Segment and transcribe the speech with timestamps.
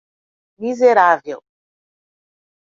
[0.57, 1.43] Miserável